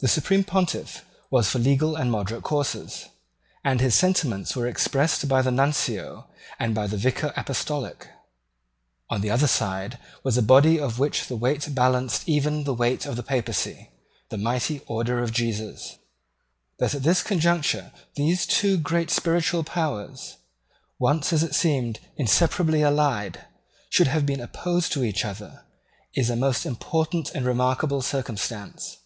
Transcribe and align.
The 0.00 0.08
Supreme 0.08 0.44
Pontiff 0.44 1.04
was 1.30 1.48
for 1.48 1.58
legal 1.60 1.94
and 1.96 2.10
moderate 2.10 2.42
courses; 2.42 3.06
and 3.64 3.80
his 3.80 3.94
sentiments 3.94 4.54
were 4.54 4.66
expressed 4.66 5.28
by 5.28 5.40
the 5.42 5.52
Nuncio 5.52 6.26
and 6.58 6.74
by 6.74 6.86
the 6.88 6.98
Vicar 6.98 7.32
Apostolic. 7.36 8.08
On 9.08 9.20
the 9.22 9.30
other 9.30 9.46
side 9.46 9.96
was 10.22 10.36
a 10.36 10.42
body 10.42 10.78
of 10.78 10.98
which 10.98 11.28
the 11.28 11.36
weight 11.36 11.72
balanced 11.74 12.28
even 12.28 12.64
the 12.64 12.74
weight 12.74 13.06
of 13.06 13.14
the 13.16 13.22
Papacy, 13.22 13.90
the 14.28 14.36
mighty 14.36 14.80
Order 14.88 15.22
of 15.22 15.32
Jesus. 15.32 15.98
That 16.78 16.94
at 16.96 17.04
this 17.04 17.22
conjuncture 17.22 17.92
these 18.16 18.46
two 18.46 18.76
great 18.76 19.08
spiritual 19.08 19.62
powers, 19.62 20.36
once, 20.98 21.32
as 21.32 21.42
it 21.44 21.54
seemed, 21.54 22.00
inseparably 22.16 22.82
allied, 22.82 23.44
should 23.88 24.08
have 24.08 24.26
been 24.26 24.40
opposed 24.40 24.92
to 24.92 25.04
each 25.04 25.24
other, 25.24 25.64
is 26.12 26.28
a 26.28 26.36
most 26.36 26.66
important 26.66 27.30
and 27.34 27.46
remarkable 27.46 28.02
circumstance. 28.02 28.98